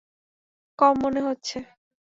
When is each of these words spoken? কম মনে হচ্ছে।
কম 0.79 0.93
মনে 1.03 1.21
হচ্ছে। 1.21 1.57